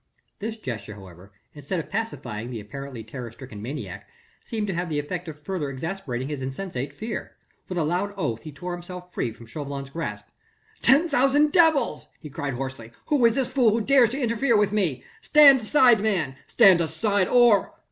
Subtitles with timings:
[0.39, 4.09] This gesture, however, instead of pacifying the apparently terror stricken maniac,
[4.43, 7.33] seemed to have the effect of further exasperating his insensate fear.
[7.69, 10.25] With a loud oath he tore himself free from Chauvelin's grasp.
[10.81, 14.71] "Ten thousand devils," he cried hoarsely, "who is this fool who dares to interfere with
[14.71, 15.03] me?
[15.21, 16.35] Stand aside man...
[16.47, 17.71] stand aside or...."